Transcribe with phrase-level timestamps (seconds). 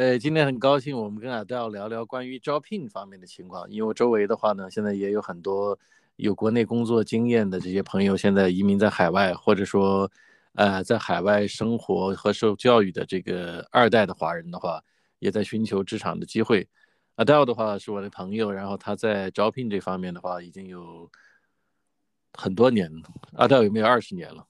[0.00, 5.78] 呃，今天很高兴我们跟阿戴聊聊关于招聘方面的情况，因为我周围的话呢，现在也有很多
[6.16, 10.10] 有国内工作经验的这些朋友，现在移民在海外，或者说，
[10.54, 14.82] 呃，在海外生活和受教育的这个二代的华人的话，
[15.18, 16.66] 也在寻求职场的机会。
[17.16, 21.10] 阿戴的话是我的朋友，然后他在招聘这方面的话已经有
[22.32, 22.90] 很多年，
[23.34, 24.46] 阿戴有没有二十年了？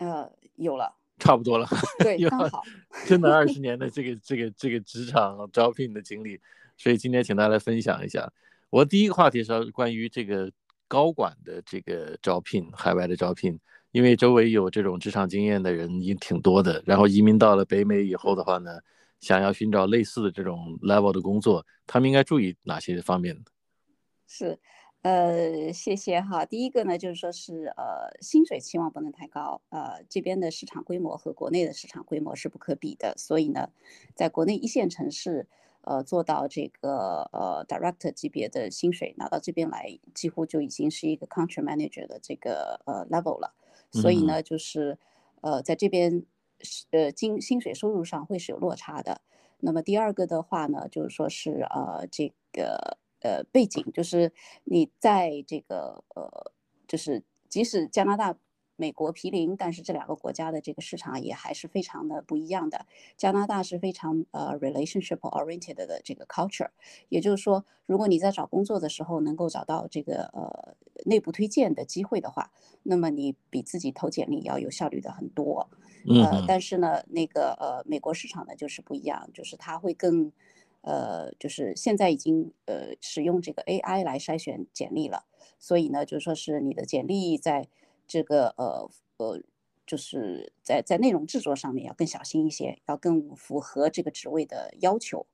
[0.00, 0.96] 呃，有了。
[1.20, 1.68] 差不多了，
[2.00, 2.62] 对，刚好，
[3.06, 6.40] 真的二十 年的这个这个这个职场招聘的经历，
[6.76, 8.32] 所以今天请大家来分享一下。
[8.70, 10.50] 我第一个话题是关于这个
[10.88, 13.56] 高管的这个招聘，海外的招聘，
[13.92, 18.78] 因为周围有这种职场经验的人也挺多的，然后移民到了北美以后的话呢，
[19.20, 23.36] 想要寻找类似的这种 level 的工作，他们应该注意哪些方面
[24.26, 24.58] 是。
[25.02, 26.44] 呃，谢谢哈。
[26.44, 29.62] 第一个呢，就是说是呃，薪水期望不能太高。
[29.70, 33.70] 呃，这边的市场规模和国内的市场规模是不可比的，所以呢，
[34.14, 35.48] 在国内一线城市，
[35.80, 43.54] 呃，做到这个呃 director 级别的薪水，拿到这边来，几乎就已经是一个 country manager 的这个呃 level 了。
[43.90, 44.98] 所以呢，就是
[45.40, 46.26] 呃，在这边
[46.90, 49.22] 呃，薪薪水收入上会是有落差的。
[49.60, 52.98] 那么第二个的话呢，就是说是呃，这个。
[53.22, 54.32] 呃，背景就是
[54.64, 56.52] 你在这个呃，
[56.88, 58.34] 就是即使加拿大、
[58.76, 62.86] 美国毗邻，但是这两个国家的这个市场也还是非常的不一样的。
[63.18, 66.70] 加拿大是非常呃 relationship oriented 的这个 culture，
[67.10, 72.50] 也就是说，如果你在找工作的时候能够找到这个呃内部推荐的机会的话，
[72.82, 75.68] 那么你比自己投简历要有效率的很多。
[76.08, 80.32] 呃，但是呢，那个呃美国市场呢就是不一样，就是它会更。
[80.82, 85.24] 呃，就是现在已经呃使用这个 AI 来筛选简历了，
[85.58, 87.68] 所以呢，就是说是你的简历在
[88.06, 89.40] 这个呃呃，
[89.86, 95.26] 就是在在内容制作上面要更小心一些，要更符合这个职位的要求。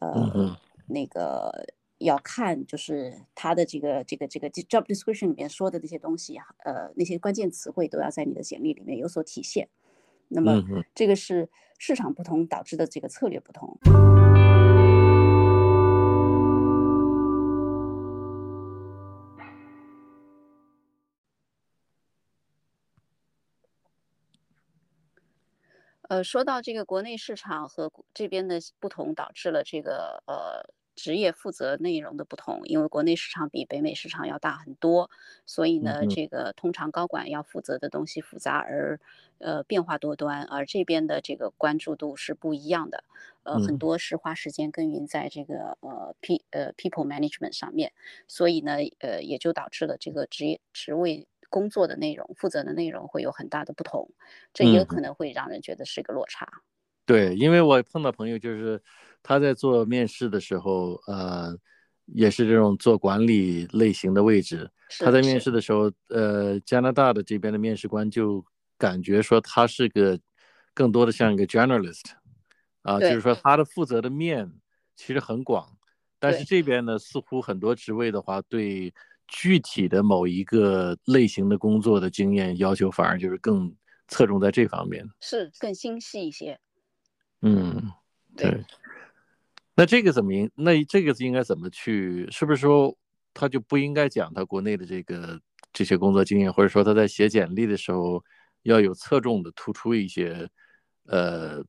[0.00, 1.66] 呃，那个
[1.98, 9.68] 要看就是他的这个这个这个 job description 里面说的那些东西，呃，那些关键词汇都要在你的简历里面有所体现。
[10.28, 10.62] 那么
[10.94, 13.76] 这个是市场不同导致的这个策略不同。
[26.10, 32.62] 呃，说到这个国内市场和这边的不同，导致了这个呃职业负责内容的不同。
[32.64, 35.08] 因为国内市场比北美市场要大很多，
[35.46, 38.98] 所以呢，这个通常高管要负责的东西复杂而
[39.38, 43.04] 呃变化多端，而这边的这个关注度是不一样的。
[43.44, 47.92] 呃，很多是花时间耕耘在这个呃 P 呃 people management 上面，
[48.26, 51.28] 所以呢，呃也就导致了这个职业职位。
[51.50, 54.08] 工作的内容、负责的内容会有很大的不同，
[54.54, 56.48] 这也可能会让人觉得是一个落差。
[57.04, 58.80] 对，因为我碰到朋友，就是
[59.22, 61.54] 他在做面试的时候，呃，
[62.06, 64.70] 也是这种做管理类型的位置。
[65.00, 68.44] 他在面试的时候，呃，加拿大的这边的面试官就
[68.78, 70.18] 感觉说他是个
[70.72, 72.12] 更多的像一个 journalist
[72.82, 74.50] 啊，就是说他的负责的面
[74.94, 75.76] 其实很广，
[76.20, 78.94] 但是这边呢，似乎很多职位的话对。
[79.32, 83.72] 具体的某一个类型的工作的经验要求，反而就是更
[84.08, 86.58] 侧重在这方面，是更精细一些。
[87.42, 87.92] 嗯，
[88.36, 88.64] 对。
[89.76, 90.50] 那这个怎么应？
[90.56, 92.28] 那这个应该怎么去？
[92.30, 92.94] 是不是说
[93.32, 95.40] 他就不应该讲他国内的这个
[95.72, 98.22] 这些工作经验，或者说他在写简历的时候
[98.64, 100.50] 要有侧重的突出一些
[101.06, 101.64] 呃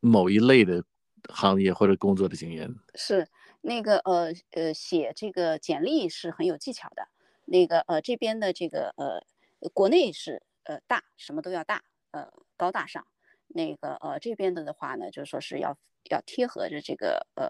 [0.00, 0.84] 某一类的
[1.28, 2.74] 行业或者工作的经验？
[2.96, 3.26] 是。
[3.66, 7.08] 那个呃呃写这个简历是很有技巧的，
[7.46, 9.24] 那个呃这边的这个呃
[9.72, 13.06] 国内是呃大什么都要大呃高大上，
[13.48, 15.78] 那个呃这边的的话呢就是说是要
[16.10, 17.48] 要贴合着这个呃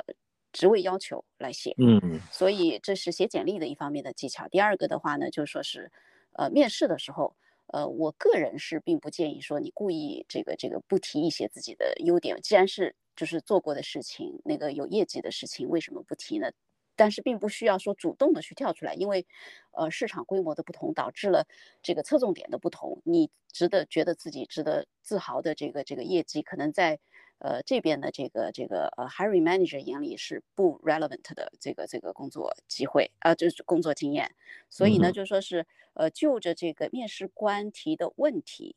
[0.52, 4.46] 职位要求来写，嗯，所以这是写简历的一方面的技巧。
[4.46, 5.90] 第二个的话呢就是说是
[6.34, 7.34] 呃面试的时候，
[7.66, 12.94] 呃我个人是并不建议说你故意这个这个不提一些自己的优点，既然是。
[13.16, 16.50] 就是做过的事情，那个有业绩的事情，为什么不提呢？
[16.96, 19.24] 但是并不需要说主动的去跳出来，因为，
[19.70, 21.46] 呃，市场规模的不同导致了
[21.80, 23.00] 这个侧重点的不同。
[23.04, 26.98] 你值得觉得自己值得自豪的这个这个业绩，可能在
[27.38, 34.34] 呃这边的这个这个呃 hiring manager 眼里是不 relevant 的这个这个工作机会啊，就是工作经验。
[34.70, 38.76] 所以呢，就说是呃就着这个面试官提的问题，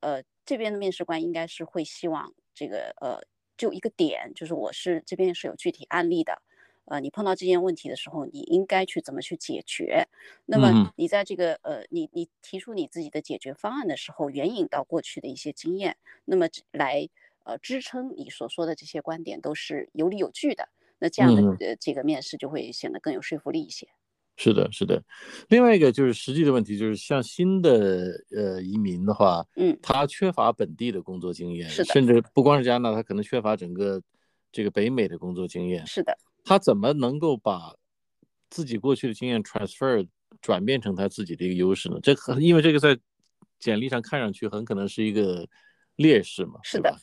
[0.00, 3.22] 呃这边的面试官应该是会希望这个呃。
[3.58, 6.42] 就一个点，就是我是这边是有具体案例的，
[6.84, 10.08] 呃，你碰到这件问题的时候，你应该去怎么去解决？
[10.44, 17.08] 那么你在这个呃，你你提出你自己的解决方案的时候，援引到过去的一些经验，那么来
[17.46, 23.88] 呃支撑你所说的这些观点都是有理有据的，那这样的呃这个面试就会显得更有说服力一些。
[24.36, 25.02] 是的，是的。
[25.48, 34.02] 另外一个就是实际的问题，就是像新的呃移民的话，嗯，他缺乏本地的工作经验，是的，甚至不光是加拿大，他可能缺乏整个
[34.52, 35.86] 这个北美的工作经验。
[35.86, 36.14] 是的，
[36.44, 37.74] 他怎么能够把
[38.50, 40.06] 自己过去的经验 transfer
[40.42, 41.98] 转变成他自己的一个优势呢？
[42.02, 42.98] 这很因为这个在
[43.58, 45.48] 简历上看上去很可能是一个
[45.96, 46.60] 劣势嘛。
[46.62, 46.94] 是的，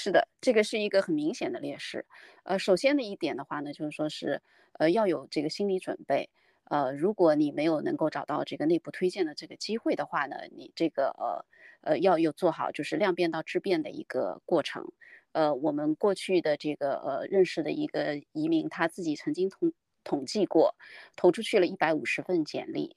[0.00, 2.06] 是的，这个是一个很明显的劣势。
[2.44, 4.40] 呃，首先的一点的话呢，就是说是
[4.78, 6.30] 呃要有这个心理准备。
[6.66, 14.92] 呃，如果你没有能够找到这个内部推荐的这个机会的话呢，你这个呃呃要有做好就是量变到质变的一个过程。
[15.32, 19.72] 呃，我们过去的这个呃认识的一个移民，他自己曾经统
[20.04, 20.76] 统计过，
[21.16, 22.96] 投出去了一百五十份简历，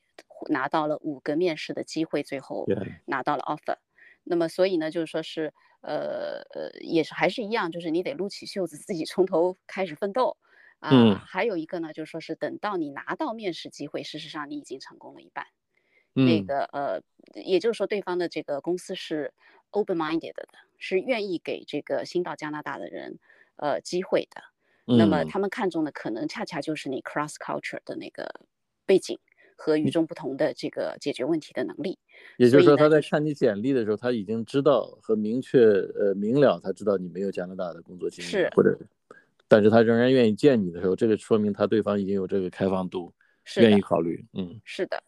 [0.50, 2.68] 拿到了五个面试的机会，最后
[3.06, 3.78] 拿到了 offer。
[4.24, 10.38] 那么所以呢，就是说是呃呃也是还是一样，就是你得撸起袖子自己从头开始奋斗。
[10.80, 10.90] 啊，
[11.28, 15.46] 还有一个呢，就是说是等到你拿到面试机会，事实上你已经成功了一半。
[16.16, 17.02] 嗯那个呃，
[17.36, 19.32] 也就是说对方的这个公司是
[19.70, 20.48] open-minded 的，
[20.80, 23.20] 是愿意给这个新到加拿大的人
[23.58, 24.44] 呃机会的。
[24.86, 28.42] 那么他们看中的可能恰恰就是你 cross culture 的那个
[28.88, 29.20] 背景
[29.62, 32.00] 和与众不同的这个解决问题的能力。
[32.38, 38.76] 也就是说他在看你简历的时候，他已经知道和明确呃明了，他知道你没有加拿大的工作经验，是或者。
[39.48, 43.14] 但是他仍然愿意见你的时候，这个说明他对方已经有这个开放度，
[43.58, 44.26] 愿意考虑。
[44.34, 45.04] 嗯，是的，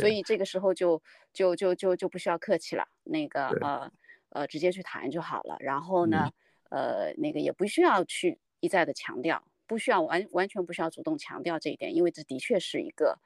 [0.00, 1.00] 所以这个时候就
[1.32, 3.90] 就就就就不需要客气了，那个呃
[4.30, 5.56] 呃直接去谈就好了。
[5.60, 6.28] 然后呢，
[6.70, 13.16] 呃那个也不需要去一再的强调，不需要完完全不需要主动强调这一点，因为这的确是一个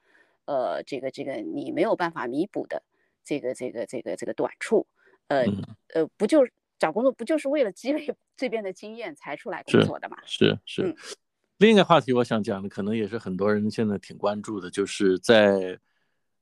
[0.51, 2.81] 呃这个这个你没有办法弥补的
[3.23, 4.87] 这个这个这个这个短处。
[5.27, 5.45] 呃
[5.93, 6.39] 呃不就。
[6.79, 10.15] 找工作不就是为了积累这边的经验才出来工作的嘛？
[10.25, 10.95] 是是。
[11.57, 15.77] 另一个话题，我想讲的可能也是很多人现在挺关注的，就是在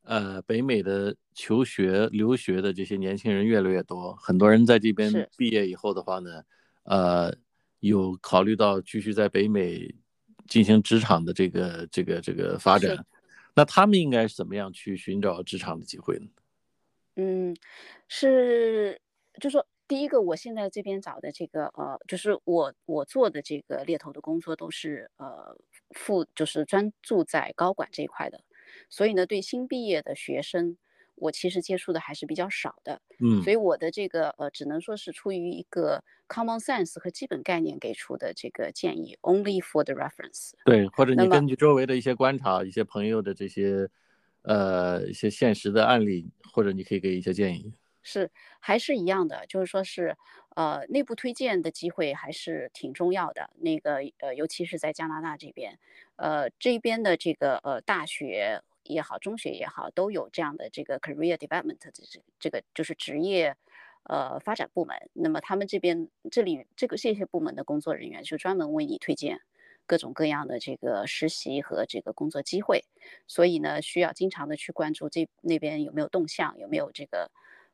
[0.04, 6.44] 呃北美的求学留学的这些年轻人越来越多，很多人在这边毕业以后的话呢，
[6.83, 7.36] 呃，
[7.80, 9.92] 有考虑到继续在北美
[10.45, 13.03] 进行职场的这个这个这个发展，
[13.57, 16.27] 那他们应该是怎么样去寻找职场的机会呢？
[17.18, 17.56] 嗯，
[18.07, 19.01] 是，
[19.42, 19.65] 就说。
[19.89, 25.57] 第一个，我现在这边找的这个呃，就是我我做的这个猎头的工作都是呃，
[25.92, 28.42] 负就是专注在高管这一块的，
[28.89, 30.77] 所以呢，对新毕业的学生，
[31.17, 40.51] 我其实接触的还是比较少的，嗯，所以我的这个呃，只能说是出于一个 common sense 和基本概念给出的这个建议，only for the reference。
[40.65, 43.89] 对，或者你根据周围的一些观察、一些朋友的这些
[44.43, 47.73] 呃一些现实的案例，或者你可以给一些建议。
[48.03, 48.31] 是
[48.61, 50.15] 还是一样的，就是说是，
[50.55, 53.49] 呃，内部推荐的机会还是挺重要的。
[53.57, 55.77] 那个呃，尤其是在加拿大这边，
[56.15, 63.56] 呃，这边的这个呃大学也好，中学也好，都有这样的这个 career development 的这这个就是职业
[64.04, 64.95] 呃发展部门。
[65.13, 69.42] 那么他们这边这里这个这些部门的工作人员就专门为你推荐
[69.86, 72.86] 各种各样的这个实习和这个工作机会。
[73.28, 77.31] 所以呢，需要经常的去关注这那边有没有动向，有没有这个。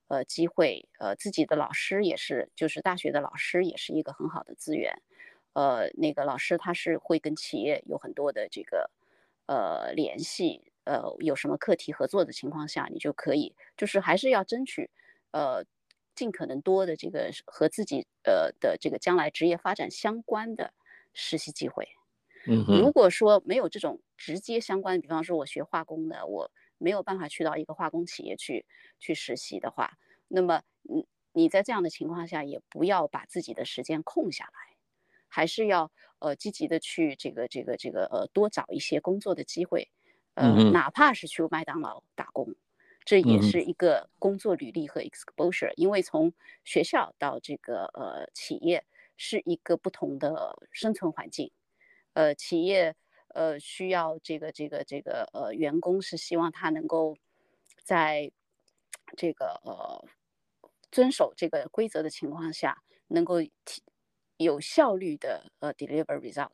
[0.10, 5.02] 呃，机会，呃，自己的老师也是，就是大学的老师也是一个很好的资源。
[5.54, 8.92] 呃，那个老师他是会跟企业有很多的这个
[9.48, 14.90] 呃联系，呃，有什么课题合作的情况下，你就可以，就是还是要争取，
[15.32, 15.66] 呃，
[16.16, 20.74] 尽可能多的这个和自己呃的这个将来职业发展相关的
[21.14, 21.88] 实习机会。
[22.46, 26.52] 嗯，如果说没有这种直接相关，比方说我学化工的，我。
[26.80, 28.66] 没有办法去到一个化工企业去
[29.00, 29.94] 去实习的话，
[30.28, 34.76] 那么你你在这样的情况下也不要把自己的时间空下来，
[35.30, 39.92] 还是要呃积极的去这个这个这个呃多找一些工作的机会，
[40.36, 42.56] 呃哪怕是去麦当劳打工，
[43.06, 48.86] 这也是一个工作履历和 exposure，因为从学校到这个呃企业
[49.18, 51.52] 是一个不同的生存环境，
[52.14, 52.96] 呃企业。
[53.36, 57.18] 呃，需要这个这个这个呃，员工是希望他能够
[57.84, 58.32] 在
[59.18, 60.08] 这个呃
[60.92, 63.82] 遵守这个规则的情况下，能够提
[64.38, 66.52] 有效率的呃 deliver result。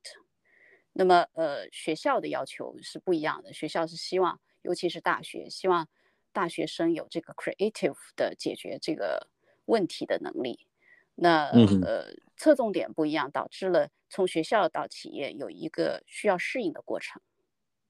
[1.00, 5.88] 那么呃，学校的要求是不一样的，学校是希望，尤其是大学，希望
[6.34, 9.29] 大学生有这个 creative 的解决这个
[9.63, 10.68] 问题的能力。
[11.15, 11.46] 那
[11.86, 17.22] 呃，侧重点不一样，导致了从学校到企业有一个需要适应的过程。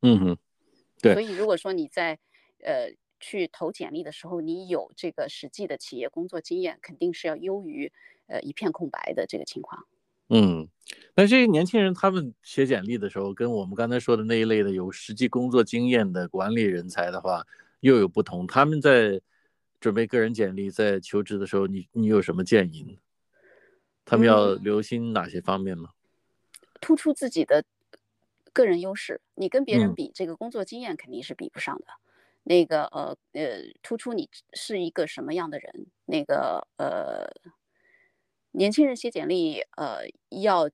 [0.04, 0.38] 嗯哼，
[1.02, 1.14] 对。
[1.14, 2.20] 所以如果说你在
[2.64, 7.92] 呃去投简历的时候，你有这个实际的企业工作经验，肯定是要优于
[8.28, 9.88] 呃一片空白的这个情况。
[10.30, 10.68] 嗯，
[11.16, 17.46] 那这些年轻人他们写简历的时候，跟我们刚才说的那一类的有实际工作经验的管理人才的话，
[17.80, 18.46] 又有不同。
[18.46, 19.20] 他们在
[19.80, 22.98] 准备个人简历，在求职的时候，你你有什么建议呢？
[24.06, 25.90] 他们要留心哪些方面呢？
[26.82, 27.64] 突出自己的
[28.54, 31.86] 个人优势，你跟别人比，这个工作经验肯定是比不上的。
[32.44, 35.88] 那个呃呃，突出你是一个什么样的人？
[36.06, 37.30] 那个呃，
[38.52, 40.70] 年轻人写简历呃要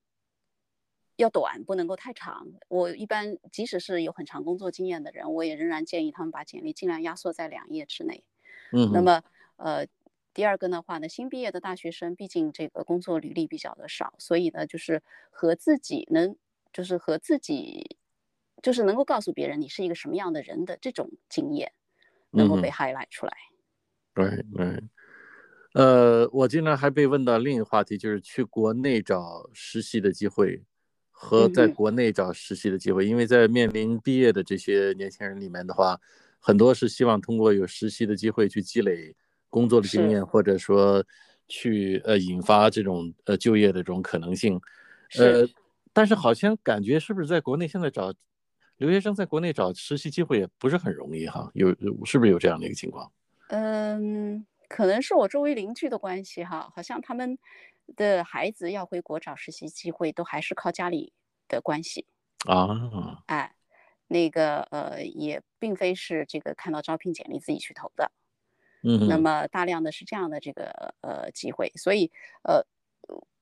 [1.15, 2.47] 要短，不能够太长。
[2.67, 8.23] 我一般即使是有很长工作经验的人，我也仍然建议他们把简历尽量压缩在两页之内。
[8.71, 9.23] 嗯，那么
[9.57, 9.87] 呃。
[10.35, 15.01] 第二个的话呢，新毕业的大学生，毕竟这个工作履历比较的少，所以呢，就是
[15.31, 16.35] 和自己能，
[16.73, 17.97] 就是和自己，
[18.61, 21.71] 就是能够告诉别人你是一个什么样的人的这种经验，
[22.31, 23.31] 能够被 highlight 出来。
[24.13, 24.83] 对对，
[25.75, 30.63] 呃，我经常还被问到另一个话题，就是去国内找实习的机会
[31.11, 35.99] 和在国内找实习的机会，因为在面临毕业的这些年轻人里面的话，
[36.39, 39.15] 很多是希望通过有实习的机会去积累。
[39.47, 41.01] 工作的经验，或者说
[41.47, 44.59] 去呃引发这种呃就业的这种可能性，
[45.17, 45.47] 呃，
[45.93, 48.13] 但是好像感觉是不是在国内现在找
[48.75, 51.49] 留学生在国内找实习机会也不是很容易哈？
[51.53, 51.69] 有
[52.03, 53.09] 是不是有这样的一个情况？
[53.47, 57.37] 嗯，可能是我周围邻居的关系哈，好像他们
[57.95, 61.13] 的孩子要回国找实习机会都还是靠家里
[61.47, 62.05] 的关系
[62.47, 62.67] 啊，
[63.27, 63.55] 哎，
[64.07, 68.11] 那个呃也并非是这个看到招聘简历自己去投的。
[68.87, 72.11] 嗯，那么大量的是这样的这个呃机会，所以
[72.43, 72.63] 呃，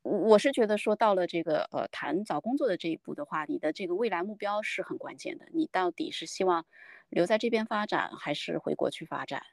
[0.01, 5.45] 我是觉得说到了这个呃谈找工作的这一步的话，你的这个未来目标是很关键的。
[5.53, 6.65] 你到底是希望
[7.09, 9.43] 留在这边发展，还是回国去发展？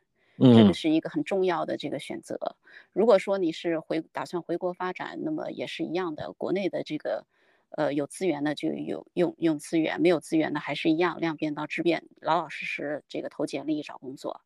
[0.43, 2.57] 嗯，这个是一个很重要的这个选择。
[2.93, 7.27] 如果说你是回打算回国发展，那么也是一样的，国内的这个
[7.71, 14.41] 呃有资源的就有用用资源，没有资源的还是一样量变到质变，老老实实这个投简历找工作。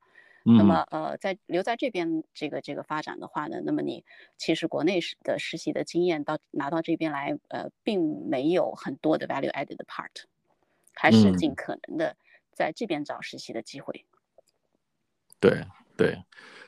[0.56, 4.04] 那么，呃，在留在这边这个这个发展的话呢，那么你
[4.36, 10.24] 其实国内实的实习的经验到拿到这边来，呃，并没有很多的 value added part，
[10.92, 12.16] 还是尽可能的
[12.52, 14.04] 在这边找实习的机会。
[15.40, 15.64] 对
[15.96, 16.16] 对，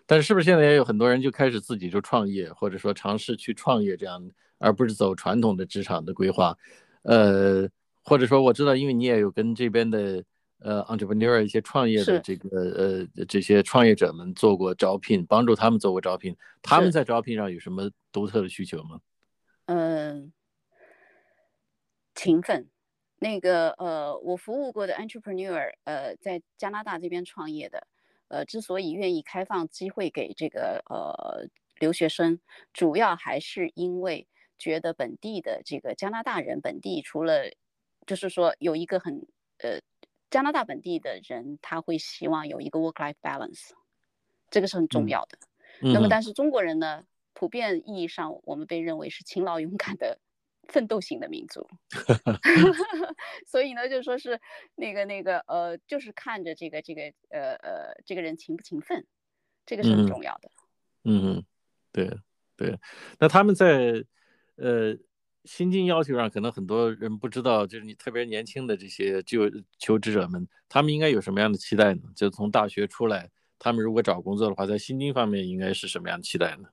[0.07, 6.57] 但是是不是现在也有很多人就开始自己就创业，或者说尝试去创业这样，而不是走传统的职场的规划？
[7.03, 7.69] 呃，
[8.03, 10.25] 或者说我知道，因为你也有跟这边的。
[10.61, 12.49] 呃，entrepreneur 一些创业的这个
[13.15, 16.35] 呃这些创业者们做过招聘，帮助他们做过招聘。
[16.63, 18.99] 他们在招聘上有什么独特的需求吗？
[19.67, 20.33] 嗯，
[22.15, 22.67] 勤奋。
[23.19, 27.87] 那个呃，我服务过的 entrepreneur，呃，在加拿大这边创业的，
[28.29, 32.41] 呃，之所以愿意开放机会给这个呃留学生，
[32.73, 34.27] 主要还是因为
[34.59, 37.51] 觉得本地的这个加拿大人本地除了
[38.07, 39.27] 就是说有一个很
[39.59, 39.81] 呃。
[40.29, 43.71] 加拿大本地的人，他会希望有一个 work-life balance，
[44.51, 45.39] 这个是很重要的。
[45.81, 50.19] 那么，但是中国人呢，普遍意义上，我们被认为是勤劳勇敢的
[50.69, 51.67] 奋斗型的民族。
[53.47, 54.41] 所以呢，就说是
[54.75, 59.07] 那个那个呃，就是看着这个这个呃呃，这个人勤不勤奋，
[59.65, 60.51] 这个是很重要的。
[61.05, 61.45] 嗯，
[61.93, 62.11] 对
[62.57, 62.79] 对。
[63.19, 64.05] 那他们在
[64.57, 64.97] 呃。
[65.49, 72.03] 薪金要求上，可能很多人不知道，就是你特别年轻的这些就求职者们，他们应该有什么样的期待呢？
[72.17, 76.69] 就从大学出来，他们如果找工作的话，在薪金方面应该是什么样的期待呢？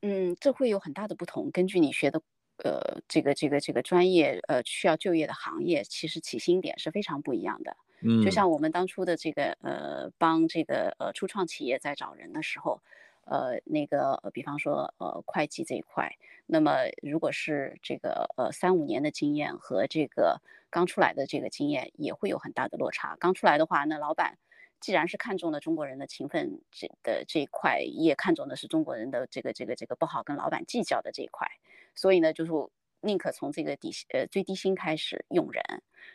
[0.00, 2.20] 嗯，这会有很大的不同，根据你学的
[2.64, 7.76] 呃这个这个这个专业呃需要就业的行业，其实起薪点是非常不一样的。
[8.00, 12.80] 嗯，就像我们当初的这个呃帮这个呃初创企业在找人的时候。
[13.24, 16.12] 呃，那个，比方说，呃，会计这一块，
[16.44, 20.40] 那么如果是这个，呃，三五年的经验和这个
[20.70, 23.16] 刚出来的这个经验，也会有很大的落差。
[23.20, 24.38] 刚出来的话，那老板
[24.80, 31.46] 既然是看中了中国人的勤奋这的这一块，也看中的是中国人的这个这个这个不好跟老板计较的这一块，
[31.94, 32.52] 所以呢，就是
[33.00, 35.62] 宁可从这个底呃最低薪开始用人，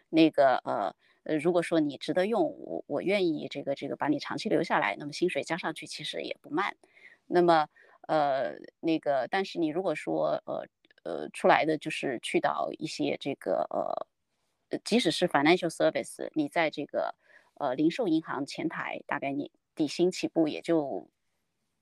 [0.09, 0.95] 那个呃。
[1.29, 6.77] 呃，如果说你值得用，我我愿意这个这个把你长期留下来，那么薪水加上去其实也不慢。
[7.25, 7.67] 那么
[8.07, 10.65] 呃那个，但是你如果说呃
[11.03, 17.13] 呃出来的就是去到一些这个呃，即使是 financial service，你在这个
[17.55, 21.09] 呃零售银行前台，大概你底薪起步也就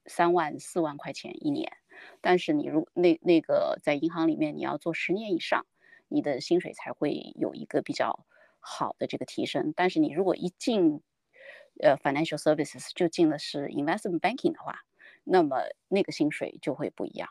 [0.07, 1.71] 三万四万块钱一年。
[2.21, 5.65] 但是你如那那个在银行里面你要做十年以上，
[6.07, 8.25] 你的薪水才会有一个比较。
[8.67, 11.03] 好的这个提升，但是你如果一进
[11.83, 14.79] 呃 financial services 就进的是 investment banking 的话，
[15.23, 17.29] 那么那个薪水就会不一样。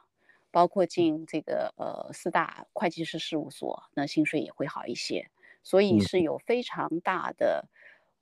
[0.52, 5.28] 包括进这个呃四大会计师事务所，那薪水也会好一些。
[5.64, 7.68] 所以是有非常大的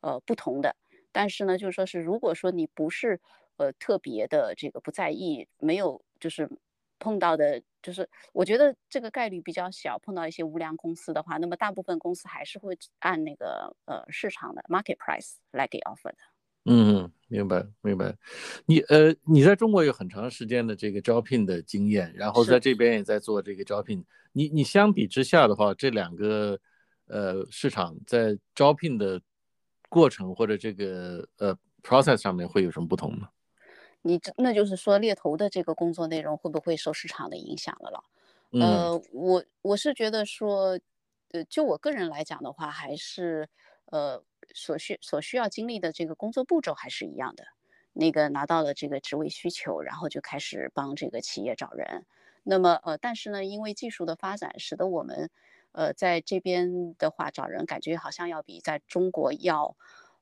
[0.01, 0.75] 呃不同的。
[1.13, 3.21] 但是呢，就是说是如果说你不是
[3.57, 6.49] 呃特别的这个不在意，没有就是
[6.99, 16.19] 碰到的，就是我觉得这个概率比较小，碰到一些无良公司的话，那么大部分公司还是会按那个呃市场的 market price 来给 offer 的。
[16.65, 18.17] 嗯，明白明白。
[18.67, 24.05] 你呃，你在中国有很长时间的这个招聘的经验，然后在这边也在做这个招聘。
[24.31, 26.57] 你你相比之下的话，这两个
[27.07, 29.21] 呃市场在招聘的
[29.89, 33.29] 过程或者这个呃 process 上面会有什么不同呢？
[34.03, 38.05] 你那就是说猎头的这个工作内容会不会受市场的影响了了？
[38.61, 40.79] 呃，我我是觉得说，
[41.31, 43.49] 呃，就我个人来讲的话，还是
[43.87, 44.23] 呃。
[44.55, 47.45] 所需所需要经历的这个工作步骤还是一样的，
[47.93, 52.05] 那个拿到了这个职位需求，然后就开始帮这个企业找人。
[52.43, 55.31] 那么呃，但是呢，因为技术的发展，使得我们
[55.71, 59.75] 呃在这边的话找人，感觉好像要比在中国要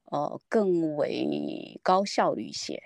[0.04, 2.80] 呃更为高效率一些，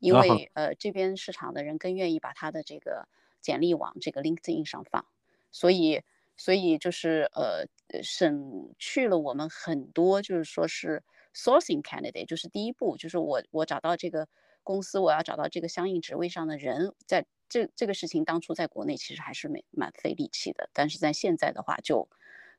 [0.00, 3.08] 因为呃这边市场的人更愿意把他的这个
[3.40, 5.06] 简历往这个 LinkedIn 上放，
[5.52, 6.02] 所以。
[6.36, 7.66] 所以就是呃
[8.02, 11.02] 省去了我们很多，就是说是
[11.34, 14.26] sourcing candidate，就是第一步，就是我我找到这个
[14.62, 22.08] 公司，我要找到这个相应职位上的人，在这这个事情当初在国内其实还是蛮蛮费力气的，但是在现在的话，就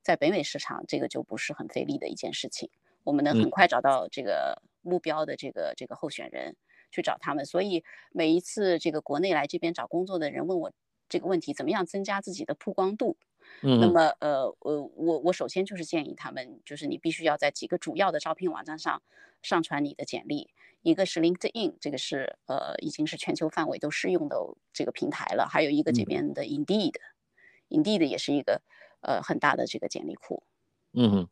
[0.03, 2.69] 在北美市场这个就不是很费力的一件事情，
[3.03, 6.55] 我们能很快找到这个目标的这个这个候选人
[6.91, 10.71] 去找他们，所以每一次这个国内来这边找工作的人问我
[11.09, 13.17] 这个问题，怎么样增加自己的曝光度？
[13.61, 19.01] 那么，呃，呃，我我首先就是建议他们，就是你必须要在几个主要的招聘网站上
[19.41, 20.51] 上传你的简历，
[20.83, 24.37] 一个是 LinkedIn，这个是呃已经是全球范围都适用的
[24.71, 28.61] 这个平台了，还有一个这边的 Indeed，Indeed 也是一个
[29.01, 30.43] 呃很大的这个简历库。
[30.93, 31.27] 嗯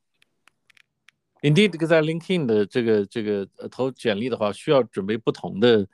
[1.42, 5.88] ，Indeed 这个在 LinkedIn 的这个这个投简历的话，需要准备不同的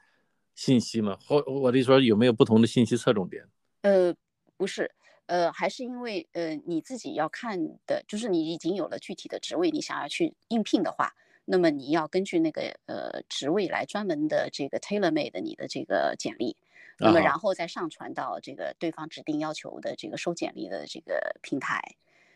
[0.53, 1.17] 信息吗？
[1.25, 3.43] 或我的意思说，有没有不同的信息侧重点？
[3.81, 4.13] 呃，
[4.57, 4.91] 不是。
[5.27, 16.55] 呃，还是因为呃你自己要看的，就是你已经有了具体的职位，你想要去应聘的话，那么你要根据那个呃职位来专门的这个 tailor made 你的这个简历，
[16.99, 21.81] 那么然后再上传到这个对方指定要求的这个收简历的这个平台，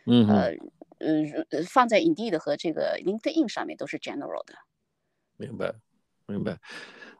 [0.07, 0.55] 嗯呃
[0.99, 4.53] 呃放在 Indeed 和这个 LinkedIn 上面都是 general 的。
[5.37, 5.73] 明白，
[6.27, 6.59] 明白，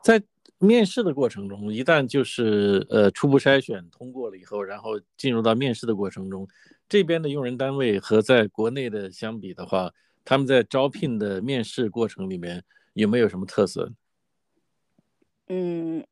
[0.02, 0.22] 在。
[0.62, 6.46] 面试的过程中，一旦就是呃初步筛选通过了以后，然后进入到面试的过程中，
[6.86, 9.90] 这边的用人单位和在国内的相比的话，
[10.22, 12.62] 他们在招聘的面试过程里面
[12.92, 13.90] 有没有什么特色？
[15.48, 16.04] 嗯，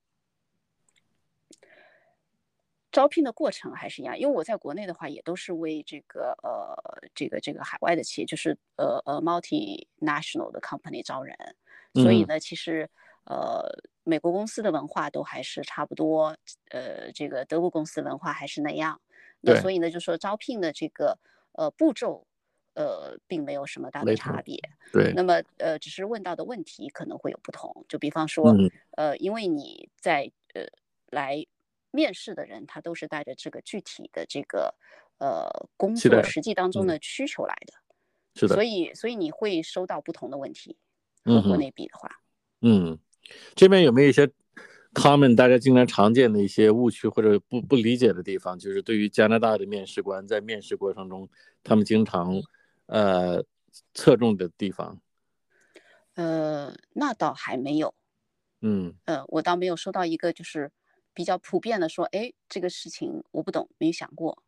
[2.98, 6.74] 招聘的过程还是一样，因为我在国内的话也都是为这个呃
[7.14, 11.36] 这个这个海外的企业，就是呃呃 multinational 的 company 招人，
[11.94, 12.88] 所以呢，其实。
[13.30, 13.62] 呃，
[14.04, 16.34] 美国公司的文化都还是差不多，
[16.70, 18.98] 呃，这个德国公司文化还是那样，
[19.42, 21.18] 那所以呢，就说招聘的这个
[21.52, 22.26] 呃步骤，
[22.72, 24.58] 呃，并没有什么大的差别。
[24.94, 25.12] 对。
[25.14, 28.56] 那么呃，只是问到的问题可能会有不同，就比方说，
[28.96, 30.62] 呃，因为你在呃
[31.10, 31.44] 来
[31.90, 34.74] 面试的人，他都是带着这个具体的这个
[35.18, 37.72] 呃工作实际当中的需求来的，
[38.34, 38.54] 是的。
[38.54, 40.76] 所以所以你会收到不同的问题，
[41.24, 42.10] 和国内比的话，
[42.62, 42.98] 嗯。
[43.54, 44.26] 这边有没有一些
[44.94, 48.58] common 大家经常常见的一些误区或者不不理解的地方？
[48.58, 51.28] 就是对于加拿大的面试官在面试过程中，
[51.62, 52.40] 他们经常
[52.86, 53.44] 呃
[53.92, 54.98] 侧重的地方。
[56.14, 57.94] 呃，那倒还没有。
[58.62, 58.94] 嗯。
[59.04, 60.70] 呃，我倒没有收到一个就是
[61.18, 64.40] 比较普遍的说，哎，这个事情我不懂，没想过。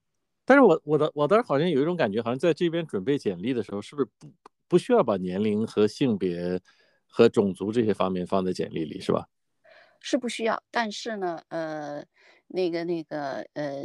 [0.44, 4.28] 但是我我的我当时好像有一种感觉，好像在这边准备简历的时候，是不是不
[4.68, 6.60] 不需要把年龄和性别？
[7.12, 9.26] 和种族这些方面放在简历里是吧？
[10.00, 12.04] 是不需要，但是呢，呃，
[12.46, 13.84] 那个那个呃，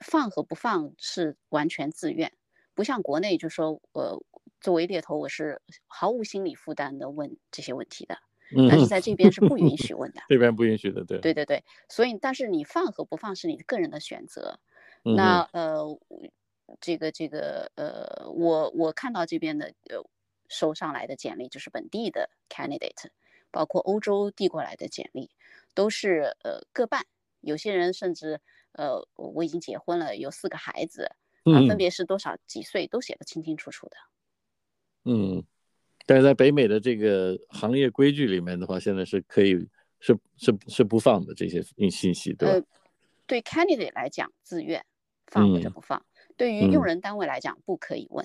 [0.00, 2.32] 放和不放是完全自愿，
[2.74, 4.20] 不像国内就说，我
[4.60, 8.18] 作为猎头我是毫无心理负担的问这些问题的，
[8.68, 14.58] 但是在这边是不允许问的， 这边不允许的，对，对对对，所以但是你放和不放是你个人的选择，
[15.02, 15.98] 那呃，
[16.80, 20.04] 这个这个呃，我我看到这边的呃。
[20.48, 23.08] 收上来的简历就是本地的 candidate，
[23.50, 25.28] 包括欧洲递过来的简历，
[25.74, 27.04] 都是呃各半。
[27.40, 31.10] 有些人甚至呃我已经结婚了，有四个孩子，
[31.42, 33.96] 啊分别是多少几岁都写的清清楚楚的。
[35.06, 35.42] 嗯，
[36.06, 39.54] 但是在北美的这个行业规矩里面的话，现在是可以
[39.98, 42.66] 是是是不放的这些信息，对吧？
[43.26, 44.84] 对 candidate 来讲，自愿
[45.26, 45.98] 放或者不放；
[46.36, 48.24] 对于用人单位来讲，不可以问，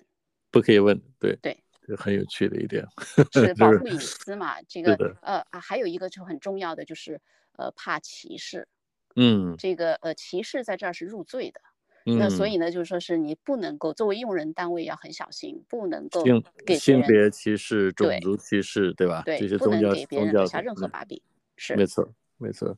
[0.52, 1.02] 不可以问。
[1.20, 2.86] 对对，这很有趣的一点，
[3.34, 4.62] 是保护隐私嘛？
[4.68, 7.20] 这个呃啊，还有一个就很重要的就是
[7.58, 8.68] 呃怕歧视，
[9.16, 11.60] 嗯，这个呃歧视在这儿是入罪的。
[12.04, 16.24] 那所以呢，就是说是你不能够作为用人单位要很小心，不能够
[16.66, 19.22] 给性别歧视、种族歧视，对吧？
[19.26, 21.22] 对，这些宗教宗教下任何把柄。
[21.56, 22.76] 是，没错，没错。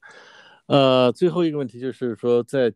[0.68, 2.74] 呃，最后一个问题就是说，在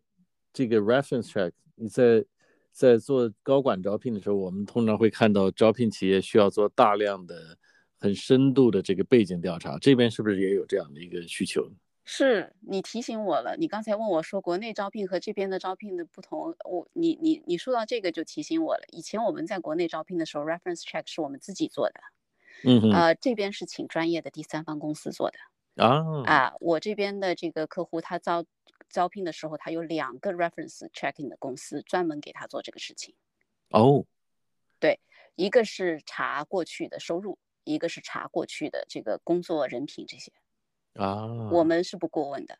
[0.52, 2.24] 这个 reference check，你在
[2.72, 7.58] 在做高管招聘的时候，我们通常会看到招聘企业需要做大量的、
[7.98, 11.70] 很深度的这个背景调查，这边是不是也有这样的一个需求？
[12.10, 18.84] 是你提醒我了，你刚才问我说国内招聘和这边的招聘的不同，我你你你说到这个就提醒我了。
[18.92, 22.00] 以前我们在国内招聘的时候，reference check 是我们自己做的，
[22.64, 28.42] 嗯呃，这边是请专业的第三方公司做的啊啊，我这边的这个客户他招
[28.88, 33.14] 招聘的时候，他有两个 reference checking 的公司专门给他做这个事情。
[33.68, 34.06] 哦，
[34.80, 34.98] 对，
[35.34, 40.32] 一个是查过去的收入，一个是查过去的这个工作人品这些。
[40.94, 42.58] 啊，我们是不过问的，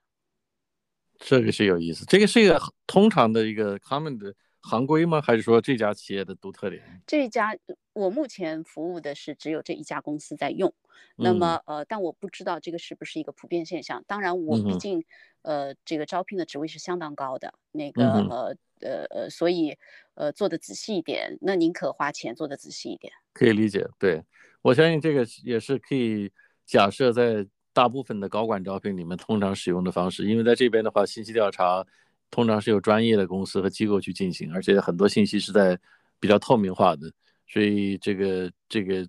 [1.18, 2.04] 这个是有意思。
[2.06, 5.20] 这个是一个通常的一个 common 的行规吗？
[5.20, 7.02] 还是说这家企业的独特点？
[7.04, 7.56] 这家
[7.92, 10.72] 我目前服务的是只有这一家公司在用。
[11.16, 14.04] 那么呃，但我不知道这个是不是一个普遍现象。
[14.06, 15.04] 当然，我毕竟
[15.42, 19.76] 呃这个招聘的职位是相当高的，那个呃呃呃，所以
[20.14, 23.12] 呃做的仔细一点，那宁可花钱做的仔细一点。
[23.32, 24.22] 可以理解，对
[24.62, 26.30] 我相信这个也是可以
[26.64, 27.44] 假设在。
[27.78, 31.86] 大部分的高管招聘，你们通常使用的方式，因为在这边的话，信息调查
[32.28, 35.78] 通常是由专业的公司和机构去进行，而且很多信息是在
[36.18, 37.08] 比较透明化的，
[37.46, 39.06] 所以这个这个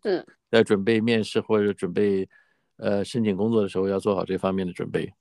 [0.52, 2.30] 在准备面试或者准备
[2.78, 5.12] 呃申请工作的时候，要做好这方面的准备。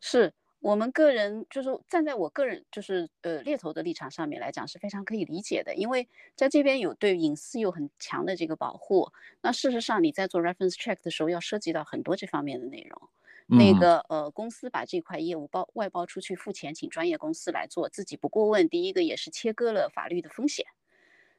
[0.00, 0.32] 是。
[0.60, 9.12] 我们个人就是站在我个人就是呃猎头的立场上面来讲是非常可以理解的，因为在这边有对隐私有很强的这个保护。
[9.42, 13.08] 那事实上你在做 reference check 的时候要涉及到很多这方面的内容。
[13.48, 20.66] 那个呃公司把这块业务包外包出去付钱请专业公司来做，自己不过问，第一个也是切割了法律的风险，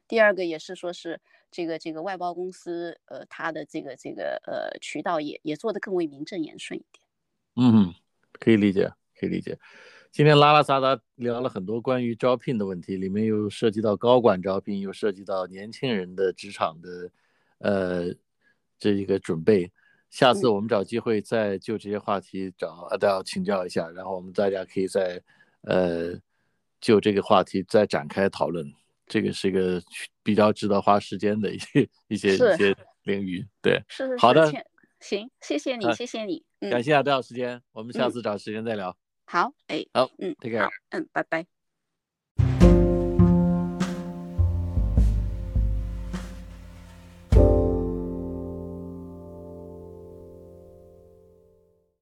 [0.06, 7.04] 第二个也是说是这个这个外包公司呃他的这个这个呃渠道也也做得更为名正言顺一点。
[7.56, 7.94] 嗯，
[8.32, 8.90] 可以理解。
[9.18, 9.58] 可以理解，
[10.12, 17.10] 今天拉拉杂杂聊了很多关于招聘的问题，里面又涉及到高管招聘，又涉及到年轻人的职场的，
[17.58, 18.14] 呃，
[18.78, 19.70] 这一个准备。
[20.08, 25.20] 下次我们找机会再就这些话题找阿道请教一下，然后我们大家可以再，
[25.62, 26.14] 呃，
[26.80, 28.66] 就这个话题再展开讨论。
[29.06, 29.82] 这个是一个
[30.22, 33.46] 比较值得花时间的一些一些一些领域。
[33.60, 34.50] 对，是是好的，
[35.00, 38.96] 行，谢谢你，谢谢你，感谢阿道时间，我们下次找时间再聊。
[39.30, 41.57] 好，哎，好，嗯 care，嗯，拜拜。